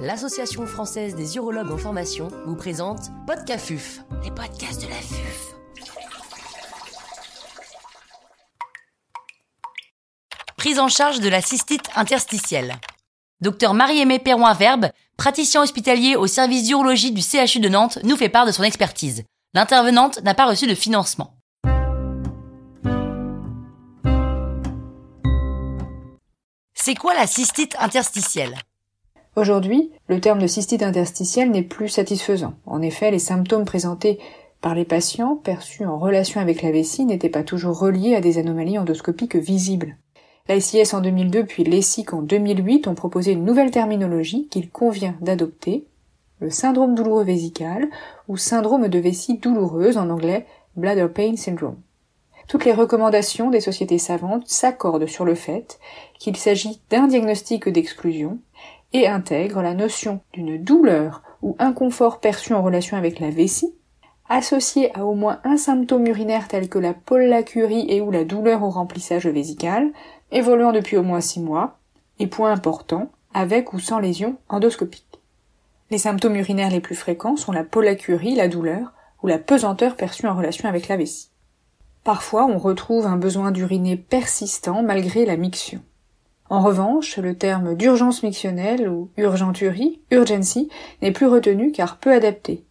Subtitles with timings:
[0.00, 5.54] l'Association française des urologues en formation vous présente Podcafuf, les podcasts de la FUF.
[10.56, 12.76] Prise en charge de la cystite interstitielle.
[13.40, 18.46] Docteur Marie-Aimée Perroin-Verbe, praticien hospitalier au service d'urologie du CHU de Nantes, nous fait part
[18.46, 19.24] de son expertise.
[19.54, 21.34] L'intervenante n'a pas reçu de financement.
[26.74, 28.56] C'est quoi la cystite interstitielle?
[29.38, 32.54] Aujourd'hui, le terme de cystite interstitielle n'est plus satisfaisant.
[32.66, 34.18] En effet, les symptômes présentés
[34.60, 38.38] par les patients perçus en relation avec la vessie n'étaient pas toujours reliés à des
[38.38, 39.96] anomalies endoscopiques visibles.
[40.48, 45.86] L'ICS en 2002 puis l'ESIC en 2008 ont proposé une nouvelle terminologie qu'il convient d'adopter,
[46.40, 47.88] le syndrome douloureux vésical
[48.26, 51.76] ou syndrome de vessie douloureuse en anglais bladder pain syndrome.
[52.48, 55.78] Toutes les recommandations des sociétés savantes s'accordent sur le fait
[56.18, 58.38] qu'il s'agit d'un diagnostic d'exclusion
[58.92, 63.74] et intègrent la notion d'une douleur ou inconfort perçu en relation avec la vessie,
[64.28, 68.62] associé à au moins un symptôme urinaire tel que la pollacurie et ou la douleur
[68.62, 69.90] au remplissage vésical,
[70.30, 71.78] évoluant depuis au moins six mois,
[72.18, 75.20] et point important, avec ou sans lésion endoscopique.
[75.90, 80.26] Les symptômes urinaires les plus fréquents sont la pollacurie, la douleur, ou la pesanteur perçue
[80.26, 81.30] en relation avec la vessie.
[82.04, 85.80] Parfois, on retrouve un besoin d'uriner persistant malgré la miction.
[86.50, 90.70] En revanche, le terme d'urgence mictionnelle ou urgenturie, urgency,
[91.02, 92.64] n'est plus retenu car peu adapté.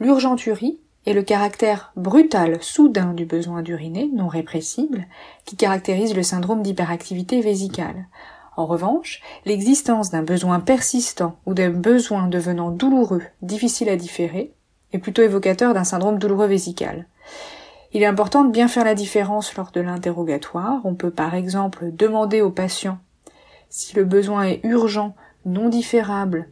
[0.00, 5.06] L'urgenturie est le caractère brutal, soudain du besoin d'uriner, non répressible,
[5.44, 8.06] qui caractérise le syndrome d'hyperactivité vésicale.
[8.56, 14.52] En revanche, l'existence d'un besoin persistant ou d'un besoin devenant douloureux, difficile à différer,
[14.92, 17.06] est plutôt évocateur d'un syndrome douloureux vésical.
[17.92, 20.80] Il est important de bien faire la différence lors de l'interrogatoire.
[20.84, 22.98] On peut par exemple demander au patient
[23.70, 25.14] si le besoin est urgent,
[25.46, 26.48] non différable,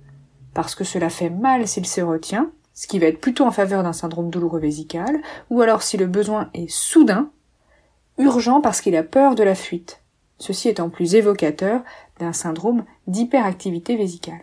[0.55, 3.83] parce que cela fait mal s'il se retient, ce qui va être plutôt en faveur
[3.83, 5.20] d'un syndrome douloureux vésical,
[5.51, 7.30] ou alors si le besoin est soudain,
[8.18, 10.01] urgent parce qu'il a peur de la fuite,
[10.39, 11.83] ceci étant plus évocateur
[12.18, 14.42] d'un syndrome d'hyperactivité vésicale.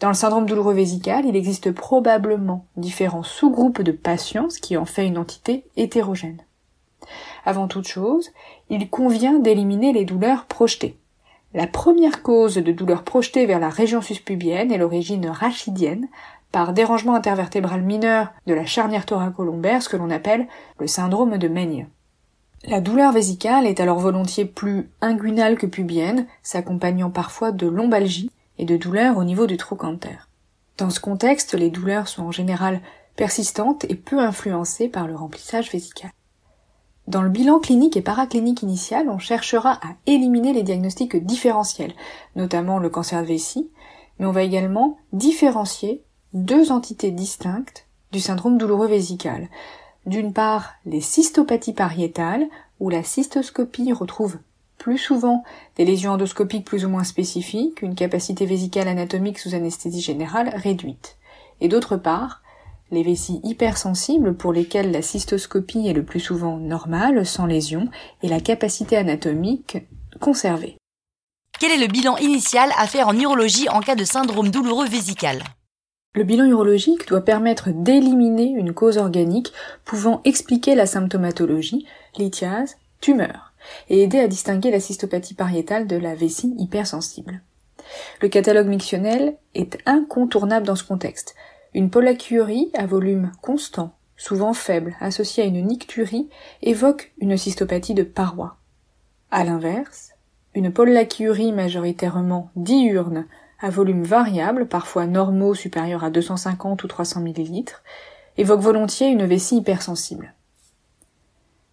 [0.00, 5.06] Dans le syndrome douloureux vésical, il existe probablement différents sous-groupes de patients, qui en fait
[5.06, 6.42] une entité hétérogène.
[7.44, 8.30] Avant toute chose,
[8.70, 10.99] il convient d'éliminer les douleurs projetées.
[11.52, 16.08] La première cause de douleur projetée vers la région suspubienne est l'origine rachidienne,
[16.52, 20.46] par dérangement intervertébral mineur de la charnière thoracolombaire, ce que l'on appelle
[20.78, 21.88] le syndrome de Meigne.
[22.64, 28.64] La douleur vésicale est alors volontiers plus inguinale que pubienne, s'accompagnant parfois de lombalgie et
[28.64, 30.28] de douleurs au niveau du trochanter.
[30.76, 32.80] Dans ce contexte, les douleurs sont en général
[33.16, 36.10] persistantes et peu influencées par le remplissage vésical.
[37.10, 41.92] Dans le bilan clinique et paraclinique initial, on cherchera à éliminer les diagnostics différentiels,
[42.36, 43.68] notamment le cancer de vessie,
[44.20, 46.04] mais on va également différencier
[46.34, 49.48] deux entités distinctes du syndrome douloureux vésical.
[50.06, 52.46] D'une part, les cystopathies pariétales,
[52.78, 54.38] où la cystoscopie retrouve
[54.78, 55.42] plus souvent
[55.74, 61.16] des lésions endoscopiques plus ou moins spécifiques, une capacité vésicale anatomique sous anesthésie générale réduite.
[61.60, 62.40] Et d'autre part,
[62.90, 67.88] les vessies hypersensibles pour lesquelles la cystoscopie est le plus souvent normale, sans lésion,
[68.22, 69.78] et la capacité anatomique
[70.20, 70.76] conservée.
[71.58, 75.42] Quel est le bilan initial à faire en urologie en cas de syndrome douloureux vésical?
[76.14, 79.52] Le bilan urologique doit permettre d'éliminer une cause organique
[79.84, 81.86] pouvant expliquer la symptomatologie,
[82.16, 83.52] lithiase, tumeur,
[83.88, 87.42] et aider à distinguer la cystopathie pariétale de la vessie hypersensible.
[88.20, 91.34] Le catalogue mictionnel est incontournable dans ce contexte,
[91.74, 96.28] une pollacurie à volume constant, souvent faible, associée à une nicturie,
[96.62, 98.56] évoque une cystopathie de paroi.
[99.30, 100.12] À l'inverse,
[100.54, 103.26] une pollacurie majoritairement diurne,
[103.60, 107.64] à volume variable, parfois normaux supérieurs à 250 ou 300 ml,
[108.38, 110.34] évoque volontiers une vessie hypersensible.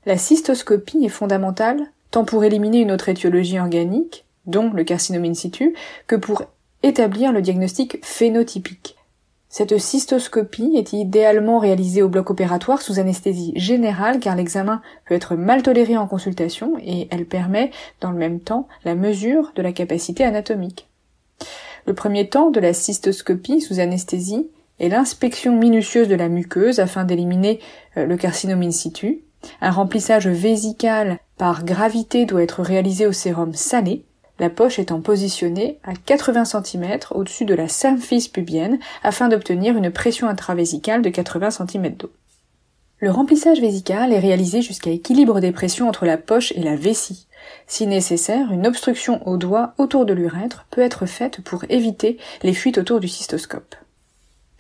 [0.05, 5.33] La cystoscopie est fondamentale tant pour éliminer une autre étiologie organique, dont le carcinome in
[5.33, 5.75] situ,
[6.07, 6.43] que pour
[6.83, 8.96] établir le diagnostic phénotypique.
[9.49, 15.35] Cette cystoscopie est idéalement réalisée au bloc opératoire sous anesthésie générale car l'examen peut être
[15.35, 17.71] mal toléré en consultation et elle permet
[18.01, 20.87] dans le même temps la mesure de la capacité anatomique.
[21.85, 24.49] Le premier temps de la cystoscopie sous anesthésie
[24.79, 27.59] est l'inspection minutieuse de la muqueuse afin d'éliminer
[27.95, 29.21] euh, le carcinome in situ.
[29.61, 34.03] Un remplissage vésical par gravité doit être réalisé au sérum salé
[34.39, 39.91] la poche étant positionnée à 80 cm au-dessus de la symphyse pubienne afin d'obtenir une
[39.91, 42.11] pression intravésicale de 80 cm d'eau.
[42.99, 47.27] Le remplissage vésical est réalisé jusqu'à équilibre des pressions entre la poche et la vessie.
[47.67, 52.53] Si nécessaire, une obstruction au doigt autour de l'urètre peut être faite pour éviter les
[52.53, 53.75] fuites autour du cystoscope.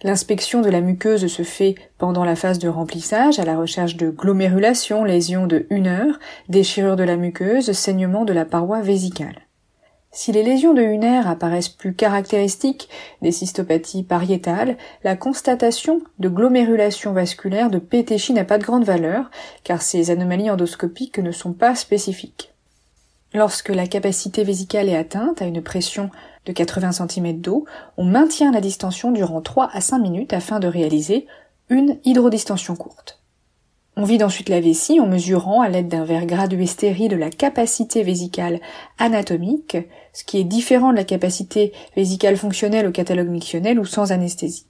[0.03, 4.11] L'inspection de la muqueuse se fait pendant la phase de remplissage à la recherche de
[4.11, 9.46] glomérulation, lésions de 1 heure, déchirure de la muqueuse, saignement de la paroi vésicale.
[10.19, 12.89] Si les lésions de Huner apparaissent plus caractéristiques
[13.21, 19.29] des cystopathies pariétales, la constatation de glomérulation vasculaire de Pétéchi n'a pas de grande valeur,
[19.63, 22.51] car ces anomalies endoscopiques ne sont pas spécifiques.
[23.35, 26.09] Lorsque la capacité vésicale est atteinte à une pression
[26.47, 27.65] de 80 cm d'eau,
[27.95, 31.27] on maintient la distension durant 3 à 5 minutes afin de réaliser
[31.69, 33.16] une hydrodistension courte.
[33.99, 38.03] On vide ensuite la vessie en mesurant à l'aide d'un verre gradué stérile la capacité
[38.03, 38.61] vésicale
[38.99, 39.75] anatomique,
[40.13, 44.67] ce qui est différent de la capacité vésicale fonctionnelle au catalogue mictionnel ou sans anesthésie.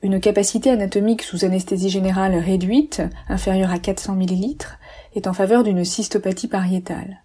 [0.00, 4.56] Une capacité anatomique sous anesthésie générale réduite, inférieure à 400 ml,
[5.14, 7.24] est en faveur d'une cystopathie pariétale.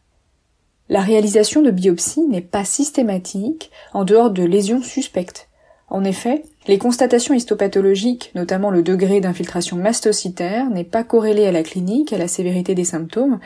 [0.90, 5.48] La réalisation de biopsie n'est pas systématique en dehors de lésions suspectes,
[5.94, 11.62] en effet, les constatations histopathologiques, notamment le degré d'infiltration mastocytaire, n'est pas corrélé à la
[11.62, 13.40] clinique, à la sévérité des symptômes,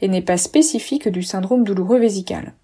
[0.00, 2.54] et n'est pas spécifique du syndrome douloureux vésical.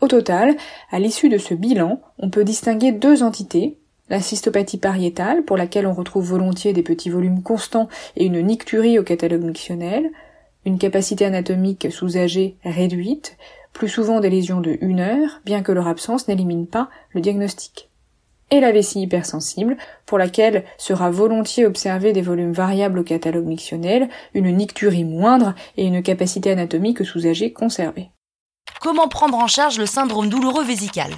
[0.00, 0.56] Au total,
[0.90, 3.76] à l'issue de ce bilan, on peut distinguer deux entités,
[4.08, 8.98] la cystopathie pariétale, pour laquelle on retrouve volontiers des petits volumes constants et une nicturie
[8.98, 10.10] au catalogue mictionnel,
[10.64, 13.36] une capacité anatomique sous-âgée réduite,
[13.74, 17.87] plus souvent des lésions de une heure, bien que leur absence n'élimine pas le diagnostic
[18.50, 24.08] et la vessie hypersensible, pour laquelle sera volontiers observé des volumes variables au catalogue mictionnel,
[24.34, 28.10] une nicturie moindre et une capacité anatomique sous-âgée conservée.
[28.80, 31.10] Comment prendre en charge le syndrome douloureux vésical?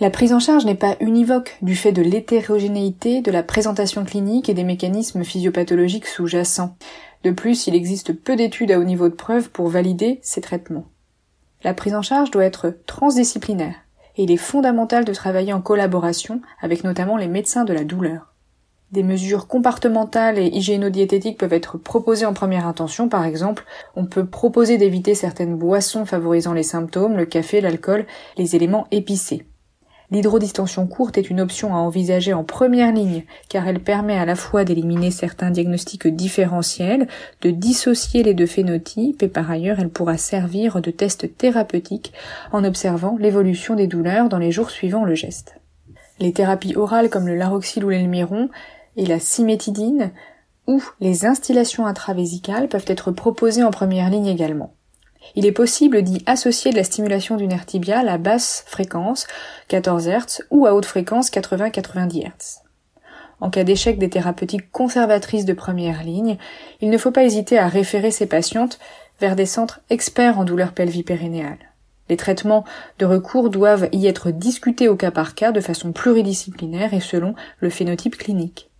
[0.00, 4.48] La prise en charge n'est pas univoque du fait de l'hétérogénéité de la présentation clinique
[4.48, 6.76] et des mécanismes physiopathologiques sous-jacents.
[7.22, 10.86] De plus, il existe peu d'études à haut niveau de preuve pour valider ces traitements.
[11.62, 13.83] La prise en charge doit être transdisciplinaire
[14.16, 18.34] et il est fondamental de travailler en collaboration avec notamment les médecins de la douleur.
[18.92, 23.64] Des mesures comportementales et hygiéno-diététiques peuvent être proposées en première intention, par exemple,
[23.96, 28.06] on peut proposer d'éviter certaines boissons favorisant les symptômes, le café, l'alcool,
[28.36, 29.46] les éléments épicés.
[30.10, 34.36] L'hydrodistension courte est une option à envisager en première ligne car elle permet à la
[34.36, 37.08] fois d'éliminer certains diagnostics différentiels,
[37.40, 42.12] de dissocier les deux phénotypes et par ailleurs elle pourra servir de test thérapeutique
[42.52, 45.56] en observant l'évolution des douleurs dans les jours suivant le geste.
[46.20, 48.50] Les thérapies orales comme le laroxyl ou l'elmiron
[48.96, 50.12] et la cimétidine
[50.66, 54.73] ou les instillations intravésicales peuvent être proposées en première ligne également
[55.34, 59.26] il est possible d'y associer de la stimulation du nerf tibial à basse fréquence,
[59.68, 62.60] 14 Hz, ou à haute fréquence, 80-90 Hz.
[63.40, 66.38] En cas d'échec des thérapeutiques conservatrices de première ligne,
[66.80, 68.78] il ne faut pas hésiter à référer ces patientes
[69.20, 71.58] vers des centres experts en douleurs pelvipérinéales.
[72.08, 72.64] Les traitements
[72.98, 77.34] de recours doivent y être discutés au cas par cas de façon pluridisciplinaire et selon
[77.60, 78.70] le phénotype clinique.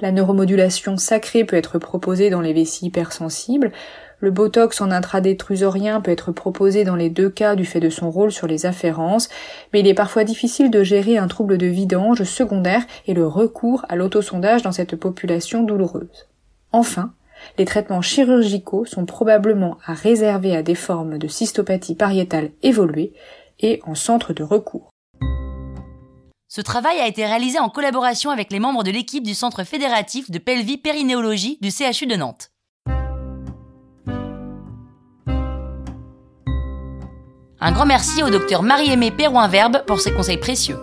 [0.00, 3.72] La neuromodulation sacrée peut être proposée dans les vessies hypersensibles,
[4.20, 8.10] le botox en intradétrusorien peut être proposé dans les deux cas du fait de son
[8.10, 9.28] rôle sur les afférences,
[9.72, 13.84] mais il est parfois difficile de gérer un trouble de vidange secondaire et le recours
[13.88, 16.28] à l'autosondage dans cette population douloureuse.
[16.72, 17.12] Enfin,
[17.56, 23.14] les traitements chirurgicaux sont probablement à réserver à des formes de cystopathie pariétale évoluée
[23.58, 24.90] et en centre de recours.
[26.48, 30.30] Ce travail a été réalisé en collaboration avec les membres de l'équipe du Centre fédératif
[30.30, 32.50] de pelvie-périnéologie du CHU de Nantes.
[37.62, 40.78] Un grand merci au docteur Marie-Aimée Perroin-Verbe pour ses conseils précieux.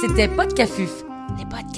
[0.00, 0.90] C'était Podcafuf,
[1.38, 1.71] les podcasts.